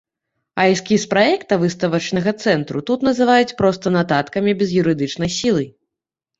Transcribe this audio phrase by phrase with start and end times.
[0.61, 5.63] А эскіз праекта выставачнага цэнтру тут называюць проста нататкамі без юрыдычнай сілы.